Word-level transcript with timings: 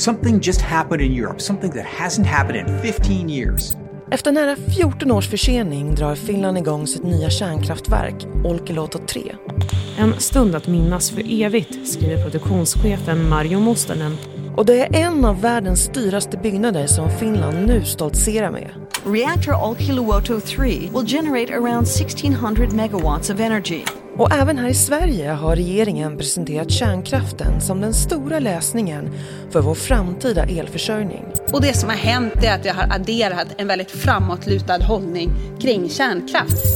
Something 0.00 0.40
just 0.42 0.60
happened 0.60 1.02
in 1.02 1.12
Europe, 1.12 1.40
something 1.40 1.72
that 1.72 1.84
hasn't 1.84 2.26
happened 2.26 2.56
in 2.56 2.92
15 2.92 3.28
years. 3.28 3.76
Efter 4.10 4.32
nära 4.32 4.56
14 4.56 5.10
års 5.10 5.30
försening 5.30 5.94
drar 5.94 6.14
Finland 6.14 6.58
igång 6.58 6.86
sitt 6.86 7.02
nya 7.02 7.30
kärnkraftverk, 7.30 8.26
Olkiluoto 8.44 8.98
3. 8.98 9.22
En 9.98 10.20
stund 10.20 10.54
att 10.54 10.66
minnas 10.66 11.10
för 11.10 11.42
evigt, 11.42 11.88
skriver 11.88 12.22
produktionschefen 12.22 13.28
Mario 13.28 13.60
Mustonen. 13.60 14.16
Och 14.56 14.66
det 14.66 14.80
är 14.80 15.06
en 15.06 15.24
av 15.24 15.40
världens 15.40 15.88
dyraste 15.88 16.36
byggnader 16.36 16.86
som 16.86 17.10
Finland 17.10 17.66
nu 17.66 17.84
stoltserar 17.84 18.50
med. 18.50 18.70
Reactor 19.04 19.64
Olkiluoto 19.64 20.40
3 20.40 20.64
will 20.66 21.06
generate 21.06 21.54
around 21.54 21.86
1600 21.86 22.68
megawatts 22.72 23.30
of 23.30 23.40
energy. 23.40 23.82
Och 24.20 24.32
även 24.32 24.58
här 24.58 24.68
i 24.68 24.74
Sverige 24.74 25.30
har 25.30 25.56
regeringen 25.56 26.16
presenterat 26.16 26.70
kärnkraften 26.70 27.60
som 27.60 27.80
den 27.80 27.94
stora 27.94 28.38
lösningen 28.38 29.10
för 29.50 29.60
vår 29.60 29.74
framtida 29.74 30.42
elförsörjning. 30.42 31.24
Och 31.52 31.62
det 31.62 31.76
som 31.76 31.88
har 31.88 31.96
hänt 31.96 32.44
är 32.44 32.54
att 32.54 32.64
jag 32.64 32.74
har 32.74 32.94
adderat 32.94 33.46
en 33.56 33.68
väldigt 33.68 33.90
framåtlutad 33.90 34.84
hållning 34.84 35.30
kring 35.60 35.88
kärnkraft. 35.88 36.66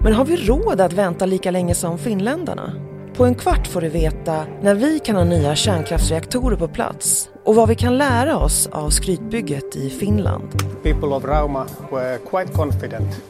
Men 0.00 0.12
har 0.12 0.24
vi 0.24 0.36
råd 0.36 0.80
att 0.80 0.92
vänta 0.92 1.26
lika 1.26 1.50
länge 1.50 1.74
som 1.74 1.98
finländarna? 1.98 2.72
På 3.16 3.24
en 3.24 3.34
kvart 3.34 3.66
får 3.66 3.80
du 3.80 3.88
veta 3.88 4.44
när 4.62 4.74
vi 4.74 4.98
kan 4.98 5.16
ha 5.16 5.24
nya 5.24 5.54
kärnkraftsreaktorer 5.54 6.56
på 6.56 6.68
plats 6.68 7.30
och 7.44 7.54
vad 7.54 7.68
vi 7.68 7.74
kan 7.74 7.98
lära 7.98 8.36
oss 8.36 8.68
av 8.72 8.90
skrytbygget 8.90 9.76
i 9.76 9.90
Finland. 9.90 10.48
People 10.82 11.08
of 11.08 11.24
Rauma 11.24 11.66
were 11.90 12.18
quite 12.18 12.52
confident 12.52 13.22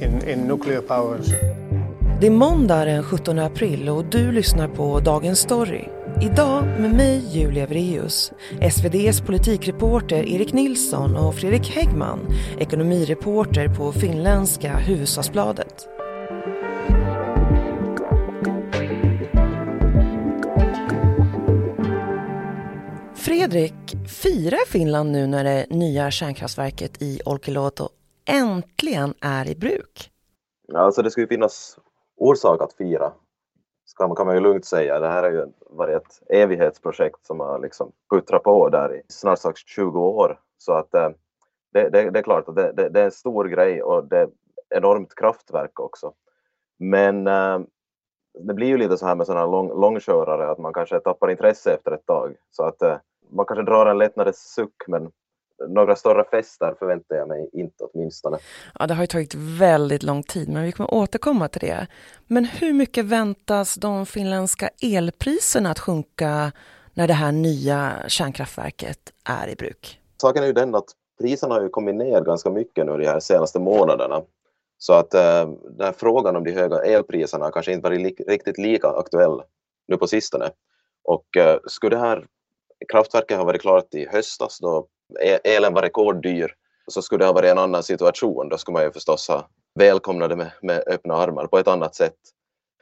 in, 0.00 0.28
in 0.28 0.38
nuclear 0.38 0.80
powers. 0.80 1.61
Det 2.22 2.26
är 2.26 2.30
måndag 2.30 2.84
den 2.84 3.02
17 3.02 3.38
april 3.38 3.88
och 3.88 4.04
du 4.04 4.32
lyssnar 4.32 4.68
på 4.68 5.00
Dagens 5.00 5.38
Story. 5.38 5.84
Idag 6.22 6.64
med 6.64 6.94
mig 6.94 7.22
Julia 7.32 7.66
Vreus, 7.66 8.32
SVDs 8.60 9.20
politikreporter 9.20 10.28
Erik 10.28 10.52
Nilsson 10.52 11.16
och 11.16 11.34
Fredrik 11.34 11.70
Häggman, 11.70 12.18
ekonomireporter 12.58 13.68
på 13.68 13.92
finländska 13.92 14.76
Hufvudstadsbladet. 14.76 15.88
Fredrik, 23.14 23.96
firar 24.08 24.66
Finland 24.66 25.12
nu 25.12 25.26
när 25.26 25.44
det 25.44 25.66
nya 25.70 26.10
kärnkraftverket 26.10 27.02
i 27.02 27.20
Olkiluoto 27.24 27.88
äntligen 28.28 29.14
är 29.20 29.48
i 29.48 29.54
bruk? 29.54 30.10
Alltså 30.74 31.02
det 31.02 31.10
ska 31.10 31.20
ju 31.20 31.28
finnas 31.28 31.78
orsak 32.22 32.62
att 32.62 32.72
fira, 32.72 33.12
ska 33.84 34.06
man, 34.06 34.16
kan 34.16 34.26
man 34.26 34.34
ju 34.34 34.40
lugnt 34.40 34.64
säga. 34.64 35.00
Det 35.00 35.08
här 35.08 35.22
har 35.22 35.30
ju 35.30 35.46
varit 35.70 35.96
ett 35.96 36.22
evighetsprojekt 36.28 37.26
som 37.26 37.40
har 37.40 37.58
liksom 37.58 37.92
puttrat 38.10 38.42
på 38.42 38.68
där 38.68 38.94
i 38.94 39.02
snart 39.08 39.38
sagt 39.38 39.58
20 39.58 40.00
år. 40.00 40.40
Så 40.58 40.72
att 40.72 40.94
eh, 40.94 41.10
det, 41.72 41.88
det, 41.88 42.10
det, 42.10 42.18
är 42.18 42.22
klart 42.22 42.48
att 42.48 42.56
det, 42.56 42.72
det, 42.72 43.00
är 43.00 43.04
en 43.04 43.10
stor 43.10 43.44
grej 43.44 43.82
och 43.82 44.04
det 44.04 44.18
är 44.18 44.28
enormt 44.70 45.14
kraftverk 45.14 45.80
också. 45.80 46.12
Men 46.78 47.26
eh, 47.26 47.60
det 48.34 48.54
blir 48.54 48.66
ju 48.66 48.78
lite 48.78 48.98
så 48.98 49.06
här 49.06 49.14
med 49.14 49.26
sådana 49.26 49.46
lång, 49.46 49.80
långkörare 49.80 50.50
att 50.50 50.58
man 50.58 50.72
kanske 50.72 51.00
tappar 51.00 51.30
intresse 51.30 51.74
efter 51.74 51.92
ett 51.92 52.06
tag. 52.06 52.36
Så 52.50 52.64
att 52.64 52.82
eh, 52.82 52.96
man 53.30 53.46
kanske 53.46 53.64
drar 53.64 53.86
en 53.86 53.98
lättnadens 53.98 54.54
suck 54.54 54.84
men 54.86 55.12
några 55.68 55.96
större 55.96 56.24
fester 56.24 56.74
förväntar 56.78 57.16
jag 57.16 57.28
mig 57.28 57.50
inte 57.52 57.84
åtminstone. 57.84 58.38
Ja, 58.78 58.86
det 58.86 58.94
har 58.94 59.02
ju 59.02 59.06
tagit 59.06 59.34
väldigt 59.34 60.02
lång 60.02 60.22
tid, 60.22 60.48
men 60.48 60.62
vi 60.62 60.72
kommer 60.72 60.94
återkomma 60.94 61.48
till 61.48 61.60
det. 61.60 61.86
Men 62.26 62.44
hur 62.44 62.72
mycket 62.72 63.04
väntas 63.04 63.74
de 63.74 64.06
finländska 64.06 64.70
elpriserna 64.82 65.70
att 65.70 65.78
sjunka 65.78 66.52
när 66.94 67.08
det 67.08 67.14
här 67.14 67.32
nya 67.32 67.92
kärnkraftverket 68.08 68.98
är 69.24 69.48
i 69.48 69.54
bruk? 69.54 70.00
Saken 70.16 70.42
är 70.42 70.46
ju 70.46 70.52
den 70.52 70.74
att 70.74 70.88
priserna 71.20 71.54
har 71.54 71.62
ju 71.62 71.68
kommit 71.68 71.94
ner 71.94 72.20
ganska 72.20 72.50
mycket 72.50 72.86
nu 72.86 72.96
de 72.96 73.06
här 73.06 73.20
senaste 73.20 73.60
månaderna. 73.60 74.22
Så 74.78 74.92
att 74.92 75.14
eh, 75.14 75.50
den 75.76 75.86
här 75.86 75.92
frågan 75.92 76.36
om 76.36 76.44
de 76.44 76.52
höga 76.52 76.78
elpriserna 76.78 77.50
kanske 77.50 77.72
inte 77.72 77.88
varit 77.88 78.00
li 78.00 78.14
riktigt 78.28 78.58
lika 78.58 78.88
aktuell 78.88 79.42
nu 79.88 79.96
på 79.96 80.06
sistone. 80.06 80.50
Och 81.04 81.36
eh, 81.36 81.58
skulle 81.66 81.96
det 81.96 82.00
här 82.00 82.26
kraftverket 82.92 83.36
ha 83.36 83.44
varit 83.44 83.60
klart 83.60 83.94
i 83.94 84.08
höstas 84.08 84.58
då 84.58 84.86
elen 85.44 85.74
var 85.74 85.82
rekorddyr 85.82 86.54
så 86.86 87.02
skulle 87.02 87.18
det 87.18 87.26
ha 87.26 87.32
varit 87.32 87.50
en 87.50 87.58
annan 87.58 87.82
situation. 87.82 88.48
Då 88.48 88.58
skulle 88.58 88.72
man 88.72 88.82
ju 88.82 88.92
förstås 88.92 89.28
ha 89.28 89.48
välkomnat 89.74 90.30
det 90.30 90.36
med, 90.36 90.50
med 90.62 90.82
öppna 90.86 91.14
armar 91.14 91.46
på 91.46 91.58
ett 91.58 91.68
annat 91.68 91.94
sätt. 91.94 92.16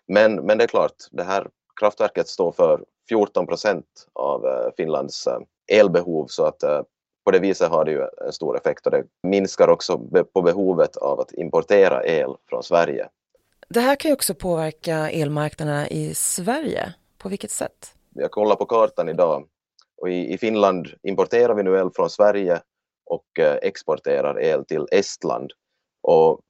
Men, 0.08 0.34
men 0.34 0.58
det 0.58 0.64
är 0.64 0.68
klart, 0.68 0.94
det 1.10 1.22
här 1.22 1.46
kraftverket 1.80 2.28
står 2.28 2.52
för 2.52 2.84
14 3.08 3.46
procent 3.46 3.86
av 4.12 4.46
eh, 4.46 4.70
Finlands 4.76 5.26
eh, 5.26 5.38
elbehov 5.78 6.26
så 6.26 6.44
att 6.44 6.62
eh, 6.62 6.82
på 7.24 7.30
det 7.30 7.38
viset 7.38 7.70
har 7.70 7.84
det 7.84 7.90
ju 7.90 8.06
en 8.26 8.32
stor 8.32 8.56
effekt 8.56 8.86
och 8.86 8.92
det 8.92 9.04
minskar 9.22 9.68
också 9.68 9.98
på 10.32 10.42
behovet 10.42 10.96
av 10.96 11.20
att 11.20 11.32
importera 11.32 12.04
el 12.04 12.34
från 12.48 12.62
Sverige. 12.62 13.08
Det 13.68 13.80
här 13.80 13.96
kan 13.96 14.08
ju 14.08 14.12
också 14.12 14.34
påverka 14.34 15.10
elmarknaderna 15.10 15.88
i 15.88 16.14
Sverige. 16.14 16.94
På 17.18 17.28
vilket 17.28 17.50
sätt? 17.50 17.94
Jag 18.14 18.30
kollar 18.30 18.56
på 18.56 18.66
kartan 18.66 19.08
idag 19.08 19.44
och 20.00 20.10
i, 20.10 20.32
i 20.32 20.38
Finland 20.38 20.88
importerar 21.02 21.54
vi 21.54 21.62
nu 21.62 21.78
el 21.78 21.90
från 21.90 22.10
Sverige 22.10 22.60
och 23.06 23.38
eh, 23.38 23.58
exporterar 23.62 24.40
el 24.40 24.64
till 24.64 24.86
Estland. 24.90 25.52
Och 26.02 26.40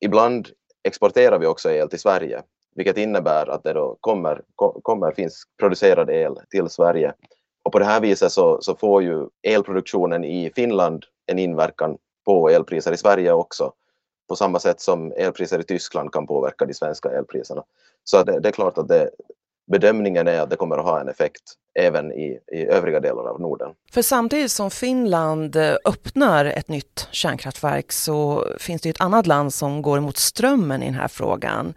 ibland 0.00 0.48
exporterar 0.82 1.38
vi 1.38 1.46
också 1.46 1.70
el 1.70 1.88
till 1.88 2.00
Sverige, 2.00 2.42
vilket 2.74 2.96
innebär 2.96 3.46
att 3.50 3.62
det 3.62 3.72
då 3.72 3.96
kommer, 4.00 4.42
kommer 4.82 5.12
finns 5.12 5.44
producerad 5.58 6.10
el 6.10 6.34
till 6.50 6.68
Sverige. 6.68 7.14
Och 7.62 7.72
på 7.72 7.78
det 7.78 7.84
här 7.84 8.00
viset 8.00 8.32
så, 8.32 8.58
så 8.60 8.76
får 8.76 9.02
ju 9.02 9.28
elproduktionen 9.42 10.24
i 10.24 10.52
Finland 10.54 11.04
en 11.26 11.38
inverkan 11.38 11.98
på 12.24 12.48
elpriser 12.48 12.92
i 12.92 12.96
Sverige 12.96 13.32
också 13.32 13.72
på 14.28 14.36
samma 14.36 14.58
sätt 14.58 14.80
som 14.80 15.12
elpriser 15.12 15.58
i 15.58 15.62
Tyskland 15.62 16.12
kan 16.12 16.26
påverka 16.26 16.64
de 16.64 16.74
svenska 16.74 17.08
elpriserna. 17.08 17.64
Så 18.04 18.22
det, 18.22 18.40
det 18.40 18.48
är 18.48 18.52
klart 18.52 18.78
att 18.78 18.88
det, 18.88 19.10
bedömningen 19.70 20.28
är 20.28 20.40
att 20.40 20.50
det 20.50 20.56
kommer 20.56 20.78
att 20.78 20.84
ha 20.84 21.00
en 21.00 21.08
effekt 21.08 21.42
även 21.78 22.12
i, 22.12 22.38
i 22.52 22.66
övriga 22.66 23.00
delar 23.00 23.28
av 23.30 23.40
Norden. 23.40 23.70
För 23.92 24.02
samtidigt 24.02 24.50
som 24.50 24.70
Finland 24.70 25.56
eh, 25.56 25.74
öppnar 25.84 26.44
ett 26.44 26.68
nytt 26.68 27.08
kärnkraftverk 27.10 27.92
så 27.92 28.46
finns 28.58 28.82
det 28.82 28.90
ett 28.90 29.00
annat 29.00 29.26
land 29.26 29.54
som 29.54 29.82
går 29.82 29.98
emot 29.98 30.16
strömmen 30.16 30.82
i 30.82 30.86
den 30.86 30.94
här 30.94 31.08
frågan. 31.08 31.74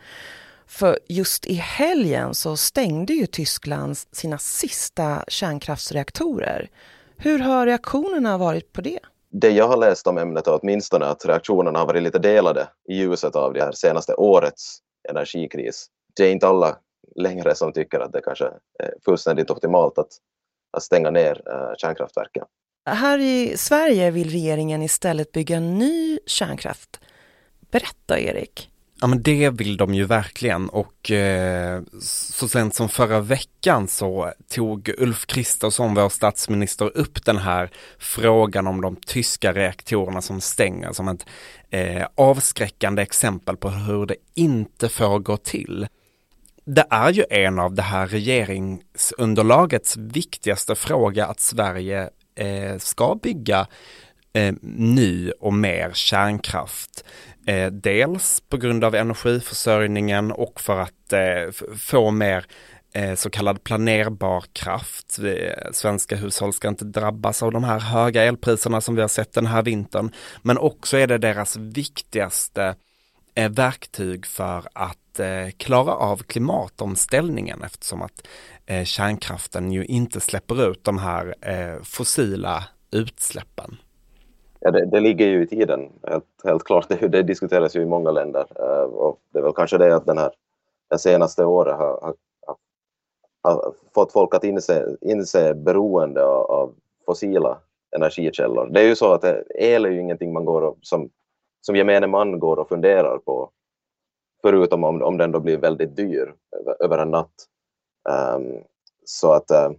För 0.68 1.00
just 1.08 1.46
i 1.46 1.54
helgen 1.54 2.34
så 2.34 2.58
stängde 2.58 3.14
ju 3.14 3.26
Tyskland 3.26 3.98
sina 4.12 4.38
sista 4.38 5.24
kärnkraftsreaktorer. 5.28 6.70
Hur 7.18 7.40
har 7.40 7.66
reaktionerna 7.66 8.38
varit 8.38 8.74
på 8.74 8.82
det? 8.82 9.00
Det 9.32 9.50
jag 9.50 9.68
har 9.68 9.78
läst 9.78 10.08
om 10.08 10.18
ämnet 10.18 10.48
är 10.48 10.60
åtminstone 10.62 11.06
att 11.06 11.26
reaktionerna 11.26 11.80
har 11.80 11.86
varit 11.86 12.04
lite 12.04 12.20
delade 12.20 12.68
i 12.90 12.96
ljuset 12.96 13.36
av 13.36 13.54
det 13.54 13.62
här 13.62 13.72
senaste 13.72 14.14
årets 14.14 14.80
energikris. 15.10 15.88
Det 16.16 16.24
är 16.24 16.32
inte 16.32 16.48
alla 16.48 16.78
längre 17.16 17.56
som 17.56 17.74
tycker 17.74 18.00
att 18.00 18.12
det 18.12 18.22
kanske 18.22 18.46
är 18.80 18.94
fullständigt 19.06 19.52
optimalt 19.52 19.98
att, 19.98 20.10
att 20.78 20.84
stänga 20.84 21.12
ner 21.12 21.42
eh, 21.48 21.76
kärnkraftverken. 21.78 22.46
Här 22.86 23.20
i 23.20 23.58
Sverige 23.58 24.12
vill 24.12 24.30
regeringen 24.30 24.82
istället 24.82 25.32
bygga 25.32 25.60
ny 25.60 26.20
kärnkraft. 26.26 27.00
Berätta 27.72 28.20
Erik. 28.20 28.70
Ja 29.02 29.08
men 29.08 29.22
det 29.22 29.50
vill 29.50 29.78
de 29.78 29.94
ju 29.94 30.04
verkligen 30.04 30.70
och 30.70 31.12
eh, 31.12 31.82
så 32.02 32.48
sent 32.48 32.76
som 32.76 32.90
förra 32.90 33.20
veckan 33.20 33.88
så 33.88 34.34
tog 34.50 34.90
Ulf 34.98 35.26
Kristersson, 35.26 35.96
vår 35.96 36.10
statsminister, 36.10 36.98
upp 36.98 37.26
den 37.26 37.38
här 37.38 37.70
frågan 37.98 38.68
om 38.68 38.82
de 38.82 38.96
tyska 38.96 39.54
reaktorerna 39.54 40.22
som 40.22 40.42
stänger 40.42 40.92
som 40.92 41.08
ett 41.08 41.26
eh, 41.70 42.08
avskräckande 42.16 43.02
exempel 43.02 43.58
på 43.58 43.70
hur 43.70 44.06
det 44.06 44.16
inte 44.34 44.90
får 44.90 45.20
gå 45.20 45.38
till 45.38 45.88
det 46.66 46.86
är 46.90 47.10
ju 47.10 47.26
en 47.30 47.60
av 47.60 47.74
det 47.74 47.82
här 47.82 48.08
regeringsunderlagets 48.08 49.98
viktigaste 49.98 50.76
fråga 50.76 51.26
att 51.26 51.40
Sverige 51.40 52.10
eh, 52.36 52.78
ska 52.78 53.16
bygga 53.24 53.68
eh, 54.34 54.54
ny 54.62 55.32
och 55.32 55.54
mer 55.54 55.92
kärnkraft. 55.94 57.04
Eh, 57.48 57.72
dels 57.72 58.42
på 58.50 58.58
grund 58.58 58.84
av 58.84 58.96
energiförsörjningen 58.96 60.32
och 60.32 60.62
för 60.62 60.80
att 60.80 61.14
eh, 61.14 61.68
få 61.78 62.12
mer 62.12 62.46
eh, 62.94 63.16
så 63.16 63.30
kallad 63.30 63.64
planerbar 63.64 64.44
kraft. 64.54 65.20
Svenska 65.72 66.16
hushåll 66.16 66.54
ska 66.54 66.68
inte 66.68 66.86
drabbas 66.86 67.44
av 67.44 67.52
de 67.52 67.64
här 67.64 67.80
höga 67.80 68.24
elpriserna 68.24 68.82
som 68.82 68.96
vi 68.96 69.02
har 69.02 69.08
sett 69.08 69.34
den 69.34 69.46
här 69.46 69.62
vintern. 69.62 70.12
Men 70.42 70.58
också 70.58 70.98
är 70.98 71.08
det 71.08 71.18
deras 71.18 71.58
viktigaste 71.58 72.76
verktyg 73.36 74.26
för 74.26 74.64
att 74.74 75.20
eh, 75.20 75.52
klara 75.58 75.96
av 75.96 76.18
klimatomställningen 76.18 77.64
eftersom 77.64 78.02
att 78.02 78.28
eh, 78.66 78.84
kärnkraften 78.84 79.72
ju 79.72 79.86
inte 79.86 80.20
släpper 80.20 80.72
ut 80.72 80.84
de 80.84 80.98
här 80.98 81.36
eh, 81.42 81.84
fossila 81.84 82.64
utsläppen. 82.92 83.78
Ja, 84.60 84.72
det, 84.72 84.86
det, 84.86 85.00
ligger 85.00 85.28
ju 85.28 85.44
i 85.44 85.48
tiden, 85.48 85.90
helt, 86.08 86.26
helt 86.44 86.64
klart. 86.64 86.90
Det, 86.90 87.08
det, 87.08 87.24
diskuteras 87.24 87.76
ju 87.76 87.82
i 87.82 87.86
många 87.86 88.12
länder. 88.12 88.46
Uh, 88.60 88.84
och 88.84 89.20
det 89.34 89.40
är 89.40 89.44
väl 89.44 89.54
kanske 89.54 89.78
det 89.78 89.96
att 89.96 90.06
den 90.06 90.18
här 90.18 90.32
det 90.90 91.00
senaste 91.00 91.46
året 91.46 91.78
har, 91.78 92.00
har, 92.02 92.16
har, 93.44 93.74
fått 93.94 94.12
folk 94.12 94.36
att 94.36 94.44
inse, 94.44 94.98
inse 95.02 95.54
beroende 95.54 96.26
av, 96.26 96.52
av 96.52 96.74
fossila 97.06 97.58
energikällor. 97.96 98.70
Det 98.72 98.82
är 98.82 98.88
ju 98.88 98.96
så 98.96 99.14
att 99.14 99.24
eh, 99.24 99.36
el 99.56 99.86
är 99.86 99.90
ju 99.90 100.02
ingenting 100.02 100.34
man 100.34 100.46
går 100.46 100.62
och, 100.62 100.78
som, 100.82 101.10
som 101.66 101.76
gemene 101.76 102.08
man 102.08 102.40
går 102.40 102.60
och 102.60 102.70
funderar 102.70 103.18
på, 103.18 103.50
förutom 104.42 104.84
om, 104.84 105.02
om 105.02 105.18
den 105.18 105.32
då 105.32 105.40
blir 105.40 105.58
väldigt 105.58 105.96
dyr 105.96 106.34
över, 106.60 106.84
över 106.84 106.98
en 106.98 107.12
natt. 107.12 107.34
Um, 108.36 108.64
så 109.06 109.34
att 109.34 109.52
uh, 109.52 109.72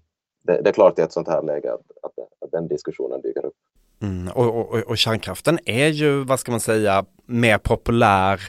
det, 0.44 0.62
det, 0.62 0.70
är 0.70 0.72
klart 0.72 0.98
i 0.98 1.02
ett 1.02 1.12
sånt 1.12 1.28
här 1.28 1.42
läge 1.42 1.72
att, 1.72 1.80
att, 2.02 2.12
att 2.40 2.50
den 2.52 2.68
diskussionen 2.68 3.20
dyker 3.20 3.46
upp. 3.46 3.54
Mm, 4.02 4.32
och, 4.34 4.56
och, 4.56 4.78
och 4.78 4.98
kärnkraften 4.98 5.58
är 5.64 5.88
ju, 5.88 6.24
vad 6.24 6.40
ska 6.40 6.50
man 6.50 6.60
säga, 6.60 7.04
mer 7.26 7.58
populär 7.58 8.40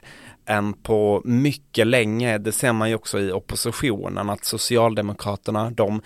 än 0.46 0.74
på 0.74 1.22
mycket 1.26 1.88
länge. 1.88 2.38
Det 2.38 2.52
ser 2.52 2.74
man 2.74 2.90
ju 2.90 2.96
också 2.96 3.20
i 3.20 3.32
oppositionen 3.32 4.30
att 4.30 4.46
Socialdemokraterna, 4.46 5.72
de 5.72 6.02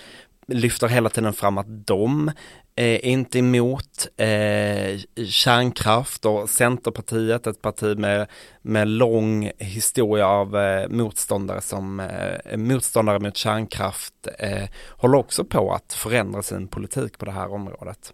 lyfter 0.49 0.87
hela 0.87 1.09
tiden 1.09 1.33
fram 1.33 1.57
att 1.57 1.87
de 1.87 2.31
är 2.75 3.05
inte 3.05 3.39
emot 3.39 4.07
eh, 4.17 5.25
kärnkraft 5.27 6.25
och 6.25 6.49
Centerpartiet, 6.49 7.47
ett 7.47 7.61
parti 7.61 7.97
med, 7.97 8.27
med 8.61 8.87
lång 8.87 9.51
historia 9.57 10.27
av 10.27 10.57
eh, 10.57 10.89
motståndare 10.89 11.61
som 11.61 11.99
eh, 11.99 12.57
motståndare 12.57 13.19
mot 13.19 13.37
kärnkraft, 13.37 14.27
eh, 14.39 14.69
håller 14.89 15.17
också 15.17 15.45
på 15.45 15.73
att 15.73 15.93
förändra 15.93 16.43
sin 16.43 16.67
politik 16.67 17.17
på 17.17 17.25
det 17.25 17.31
här 17.31 17.53
området. 17.53 18.13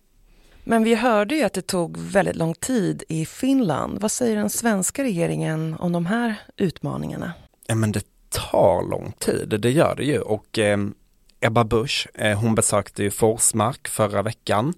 Men 0.64 0.84
vi 0.84 0.96
hörde 0.96 1.36
ju 1.36 1.44
att 1.44 1.54
det 1.54 1.68
tog 1.68 1.98
väldigt 1.98 2.36
lång 2.36 2.54
tid 2.54 3.04
i 3.10 3.26
Finland. 3.26 4.02
Vad 4.02 4.12
säger 4.12 4.36
den 4.36 4.50
svenska 4.50 5.04
regeringen 5.04 5.76
om 5.80 5.92
de 5.92 6.06
här 6.06 6.36
utmaningarna? 6.58 7.34
Ja, 7.68 7.76
men 7.76 7.92
det 7.92 8.04
tar 8.30 8.90
lång 8.90 9.14
tid, 9.20 9.60
det 9.60 9.72
gör 9.72 9.96
det 9.96 10.04
ju 10.04 10.20
och 10.20 10.60
eh, 10.60 10.78
Ebba 11.46 11.64
Busch, 11.64 12.08
eh, 12.14 12.40
hon 12.40 12.56
besökte 12.56 13.04
ju 13.04 13.12
Forsmark 13.12 13.88
förra 13.88 14.22
veckan 14.22 14.74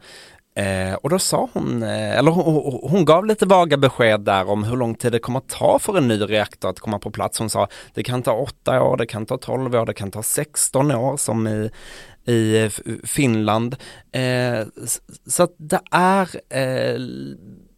eh, 0.56 0.94
och 0.94 1.10
då 1.10 1.20
sa 1.20 1.50
hon, 1.54 1.84
eh, 1.84 2.18
eller 2.18 2.32
hon, 2.32 2.80
hon, 2.84 3.06
gav 3.06 3.26
lite 3.26 3.46
vaga 3.46 3.78
besked 3.78 4.22
där 4.22 4.50
om 4.50 4.64
hur 4.64 4.76
lång 4.76 4.96
tid 4.96 5.12
det 5.12 5.20
kommer 5.20 5.40
att 5.40 5.50
ta 5.50 5.80
för 5.80 5.98
en 5.98 6.08
ny 6.08 6.22
reaktor 6.22 6.70
att 6.70 6.80
komma 6.80 7.00
på 7.00 7.12
plats. 7.12 7.40
Hon 7.40 7.50
sa 7.50 7.68
det 7.94 8.04
kan 8.04 8.24
ta 8.24 8.34
åtta 8.34 8.82
år, 8.82 8.98
det 8.98 9.06
kan 9.06 9.26
ta 9.26 9.38
tolv 9.38 9.76
år, 9.76 9.86
det 9.86 9.94
kan 9.94 10.12
ta 10.12 10.24
16 10.24 10.92
år 10.92 11.18
som 11.18 11.48
i, 11.48 11.72
i 12.32 12.70
Finland. 13.04 13.76
Så 15.28 15.44
att 15.44 15.56
det 15.58 15.82
är, 15.92 16.30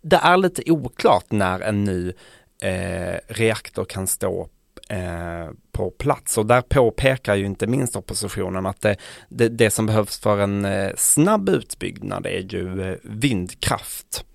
det 0.02 0.20
är 0.22 0.38
lite 0.38 0.72
oklart 0.72 1.32
när 1.32 1.60
en 1.60 1.84
ny 1.84 2.14
reaktor 3.28 3.86
kan 3.86 4.08
stå 4.08 4.50
eh, 4.90 5.50
på 5.72 5.92
plats 5.92 6.38
och 6.38 6.46
där 6.46 6.62
påpekar 6.62 7.36
ju 7.36 7.46
inte 7.46 7.68
minst 7.68 7.96
oppositionen 7.96 8.66
att 8.66 8.82
det, 8.82 8.96
det, 9.30 9.50
det 9.50 9.70
som 9.70 9.86
behövs 9.86 10.20
för 10.20 10.40
en 10.40 10.66
eh, 10.66 10.92
snabb 10.98 11.50
utbyggnad 11.50 12.26
är 12.26 12.54
ju 12.54 12.82
eh, 12.82 12.98
vindkraft. 13.04 14.26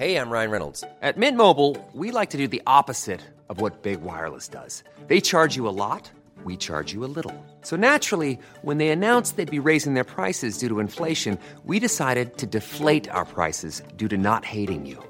Hej, 0.00 0.12
jag 0.12 0.32
Ryan 0.32 0.50
Reynolds. 0.50 0.84
At 1.02 1.16
Mint 1.16 1.36
Mobile, 1.36 1.76
we 1.92 2.10
like 2.10 2.30
to 2.30 2.38
do 2.38 2.48
the 2.48 2.62
opposite 2.66 3.20
of 3.48 3.60
what 3.60 3.82
Big 3.82 4.00
Wireless 4.00 4.48
does. 4.48 4.82
They 5.08 5.20
charge 5.20 5.56
you 5.56 5.68
a 5.68 5.76
lot, 5.76 6.10
we 6.44 6.56
charge 6.56 6.94
you 6.94 7.04
a 7.04 7.12
little. 7.16 7.34
So 7.62 7.76
naturally, 7.76 8.38
when 8.62 8.78
they 8.78 8.88
announced 8.88 9.36
they'd 9.36 9.62
be 9.62 9.68
raising 9.68 9.92
their 9.92 10.04
prices 10.04 10.58
due 10.58 10.68
to 10.68 10.80
inflation, 10.80 11.38
we 11.66 11.78
decided 11.80 12.38
to 12.38 12.46
deflate 12.46 13.10
our 13.10 13.26
prices 13.26 13.82
due 13.96 14.08
to 14.08 14.16
not 14.16 14.44
hating 14.44 14.86
you. 14.86 15.09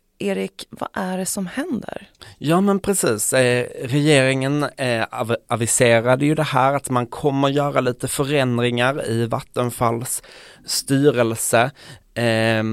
Erik, 0.21 0.67
vad 0.69 0.89
är 0.93 1.17
det 1.17 1.25
som 1.25 1.47
händer? 1.47 2.09
Ja 2.37 2.61
men 2.61 2.79
precis, 2.79 3.33
eh, 3.33 3.67
regeringen 3.83 4.63
eh, 4.63 5.03
av 5.11 5.35
aviserade 5.47 6.25
ju 6.25 6.35
det 6.35 6.43
här 6.43 6.73
att 6.73 6.89
man 6.89 7.07
kommer 7.07 7.49
göra 7.49 7.81
lite 7.81 8.07
förändringar 8.07 9.09
i 9.09 9.27
Vattenfalls 9.27 10.23
styrelse. 10.65 11.71
Eh, 12.13 12.63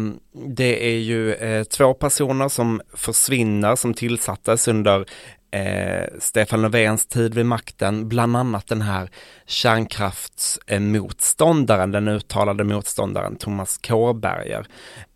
det 0.57 0.87
är 0.95 0.99
ju 0.99 1.35
eh, 1.35 1.65
två 1.65 1.95
personer 1.95 2.49
som 2.49 2.81
försvinner 2.95 3.77
som 3.77 3.95
tillsattes 3.95 4.69
under 4.69 5.07
eh, 5.51 6.05
Stefan 6.19 6.63
Löfvens 6.63 7.07
tid 7.07 7.35
vid 7.35 7.47
makten, 7.47 8.09
bland 8.09 8.37
annat 8.37 8.67
den 8.67 8.83
här 8.83 9.11
kärnkraftsmotståndaren, 9.47 11.91
den 11.91 12.09
uttalade 12.09 12.65
motståndaren 12.65 13.37
Thomas 13.37 13.79
Kåberger. 13.79 14.67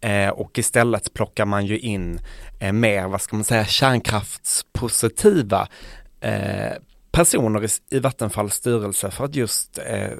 Eh, 0.01 0.29
och 0.29 0.59
istället 0.59 1.15
plockar 1.15 1.45
man 1.45 1.67
ju 1.67 1.79
in 1.79 2.21
eh, 2.61 2.73
mer, 2.73 3.09
vad 3.09 3.21
ska 3.21 3.37
man 3.37 3.45
säga, 3.45 3.65
kärnkraftspositiva 3.65 5.69
eh, 6.21 6.73
personer 7.13 7.65
i, 7.65 7.69
i 7.97 7.99
Vattenfalls 7.99 8.55
styrelse 8.55 9.11
för 9.11 9.25
att 9.25 9.35
just, 9.35 9.79
eh, 9.79 10.13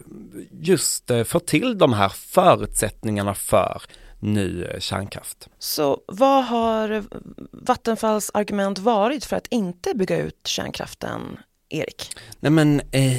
just 0.61 1.11
eh, 1.11 1.25
få 1.25 1.41
till 1.41 1.79
de 1.79 1.93
här 1.93 2.09
förutsättningarna 2.09 3.35
för 3.35 3.83
ny 4.23 4.65
kärnkraft. 4.79 5.49
Så 5.59 6.01
vad 6.07 6.45
har 6.45 7.05
Vattenfalls 7.53 8.31
argument 8.35 8.79
varit 8.79 9.25
för 9.25 9.37
att 9.37 9.47
inte 9.51 9.95
bygga 9.95 10.19
ut 10.19 10.47
kärnkraften 10.47 11.39
Erik? 11.73 12.17
Nej 12.41 12.53
men 12.53 12.81
eh, 12.91 13.17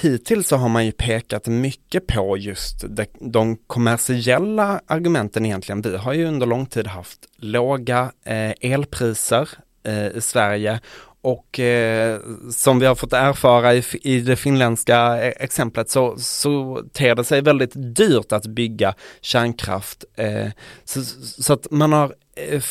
hittills 0.00 0.48
så 0.48 0.56
har 0.56 0.68
man 0.68 0.86
ju 0.86 0.92
pekat 0.92 1.46
mycket 1.46 2.06
på 2.06 2.36
just 2.36 2.84
de, 2.88 3.06
de 3.20 3.56
kommersiella 3.56 4.80
argumenten 4.86 5.46
egentligen. 5.46 5.82
Vi 5.82 5.96
har 5.96 6.12
ju 6.12 6.26
under 6.26 6.46
lång 6.46 6.66
tid 6.66 6.86
haft 6.86 7.18
låga 7.36 8.12
eh, 8.24 8.52
elpriser 8.60 9.48
eh, 9.82 10.06
i 10.06 10.20
Sverige 10.20 10.80
och 11.20 11.60
eh, 11.60 12.20
som 12.50 12.78
vi 12.78 12.86
har 12.86 12.94
fått 12.94 13.12
erfara 13.12 13.74
i, 13.74 13.82
i 14.02 14.20
det 14.20 14.36
finländska 14.36 15.24
eh, 15.24 15.32
exemplet 15.44 15.90
så, 15.90 16.14
så 16.18 16.82
ter 16.92 17.14
det 17.14 17.24
sig 17.24 17.40
väldigt 17.40 17.72
dyrt 17.74 18.32
att 18.32 18.46
bygga 18.46 18.94
kärnkraft. 19.20 20.04
Eh, 20.16 20.48
så, 20.84 21.02
så, 21.42 21.52
att 21.52 21.70
man 21.70 21.92
har 21.92 22.14
eh, 22.36 22.62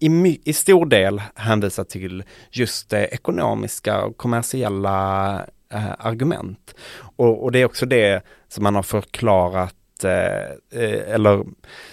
i, 0.00 0.40
i 0.44 0.52
stor 0.52 0.86
del 0.86 1.22
hänvisat 1.34 1.88
till 1.88 2.24
just 2.50 2.90
det 2.90 3.06
ekonomiska 3.06 4.04
och 4.04 4.16
kommersiella 4.16 5.34
eh, 5.72 5.92
argument. 5.98 6.74
Och, 7.16 7.44
och 7.44 7.52
det 7.52 7.58
är 7.58 7.64
också 7.64 7.86
det 7.86 8.24
som 8.48 8.64
man 8.64 8.74
har 8.74 8.82
förklarat 8.82 9.74
Eh, 10.02 10.50
eh, 10.80 11.14
eller 11.14 11.44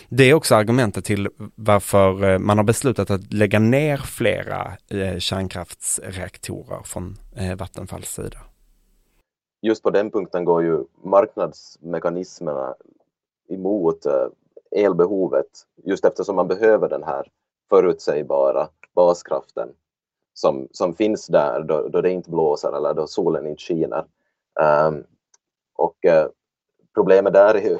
det 0.09 0.23
är 0.23 0.33
också 0.33 0.55
argumentet 0.55 1.05
till 1.05 1.29
varför 1.55 2.23
eh, 2.23 2.39
man 2.39 2.57
har 2.57 2.65
beslutat 2.65 3.09
att 3.09 3.33
lägga 3.33 3.59
ner 3.59 3.97
flera 3.97 4.71
eh, 4.89 5.17
kärnkraftsreaktorer 5.17 6.83
från 6.83 7.17
Vattenfalls 7.57 8.13
sida. 8.13 8.37
Just 9.61 9.83
på 9.83 9.89
den 9.89 10.11
punkten 10.11 10.45
går 10.45 10.63
ju 10.63 10.83
marknadsmekanismerna 11.03 12.75
emot 13.49 14.05
elbehovet 14.71 15.47
just 15.85 16.05
eftersom 16.05 16.35
man 16.35 16.47
behöver 16.47 16.89
den 16.89 17.03
här 17.03 17.27
förutsägbara 17.69 18.67
baskraften 18.95 19.69
som, 20.33 20.67
som 20.71 20.93
finns 20.93 21.27
där 21.27 21.63
då, 21.63 21.87
då 21.87 22.01
det 22.01 22.11
inte 22.11 22.29
blåser 22.29 22.77
eller 22.77 22.93
då 22.93 23.07
solen 23.07 23.47
inte 23.47 23.63
skiner. 23.63 24.05
Um, 24.87 25.03
och 25.75 26.05
problemet 26.93 27.33
där 27.33 27.55
eh, 27.55 27.77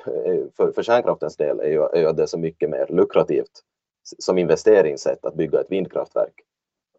för, 0.58 0.72
för 0.72 0.84
kärnkraftens 0.84 1.38
del 1.38 1.60
är 1.60 1.70
ju, 1.70 1.84
är 1.84 2.00
ju 2.00 2.08
att 2.08 2.18
det 2.18 2.24
är 2.24 2.28
så 2.28 2.40
mycket 2.40 2.70
mer 2.70 2.88
lukrativt 2.90 3.64
som 4.20 4.38
investeringssätt 4.38 5.26
att 5.26 5.36
bygga 5.36 5.62
ett 5.62 5.72
vindkraftverk. 5.72 6.34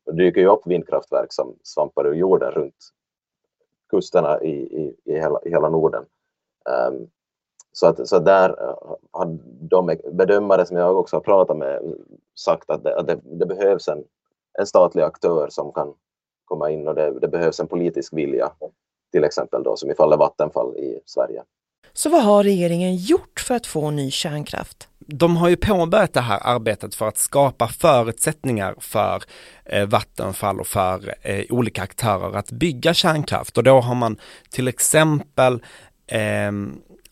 Det 0.05 0.13
dyker 0.13 0.41
ju 0.41 0.49
upp 0.49 0.67
vindkraftverk 0.67 1.33
som 1.33 1.57
svampar 1.63 2.07
ur 2.07 2.15
jorden 2.15 2.51
runt 2.51 2.93
kusterna 3.91 4.43
i, 4.43 4.53
i, 4.53 4.97
i, 5.05 5.15
hela, 5.15 5.41
i 5.45 5.51
hela 5.51 5.69
Norden. 5.69 6.05
Um, 6.89 7.11
så, 7.73 7.87
att, 7.87 8.09
så 8.09 8.19
där 8.19 8.49
eh, 8.49 8.95
har 9.11 9.39
de 9.61 9.97
bedömare 10.13 10.67
som 10.67 10.77
jag 10.77 10.97
också 10.97 11.17
har 11.17 11.21
pratat 11.21 11.57
med 11.57 11.95
sagt 12.35 12.71
att 12.71 12.85
det, 12.85 12.97
att 12.97 13.07
det, 13.07 13.21
det 13.23 13.47
behövs 13.47 13.89
en, 13.89 14.05
en 14.59 14.67
statlig 14.67 15.03
aktör 15.03 15.49
som 15.51 15.73
kan 15.73 15.95
komma 16.45 16.71
in 16.71 16.89
och 16.89 16.95
det, 16.95 17.21
det 17.21 17.29
behövs 17.29 17.61
en 17.61 17.67
politisk 17.67 18.13
vilja, 18.13 18.53
till 19.13 19.25
exempel 19.25 19.63
då 19.63 19.77
som 19.77 19.91
i 19.91 19.95
fallet 19.95 20.19
Vattenfall 20.19 20.77
i 20.77 21.01
Sverige. 21.07 21.43
Så 21.95 22.09
vad 22.09 22.23
har 22.23 22.45
regeringen 22.45 22.97
gjort 22.97 23.41
för 23.41 23.55
att 23.55 23.67
få 23.67 23.91
ny 23.91 24.11
kärnkraft? 24.11 24.89
De 25.07 25.37
har 25.37 25.49
ju 25.49 25.57
påbörjat 25.57 26.13
det 26.13 26.21
här 26.21 26.41
arbetet 26.43 26.95
för 26.95 27.09
att 27.09 27.19
skapa 27.19 27.69
förutsättningar 27.69 28.75
för 28.79 29.23
eh, 29.65 29.87
Vattenfall 29.87 30.61
och 30.61 30.67
för 30.67 31.15
eh, 31.23 31.45
olika 31.51 31.83
aktörer 31.83 32.37
att 32.37 32.51
bygga 32.51 32.95
kärnkraft 32.95 33.59
och 33.59 33.65
då 33.65 33.81
har 33.81 33.95
man 33.95 34.17
till 34.51 34.69
exempel 34.69 35.63
eh, 36.07 36.53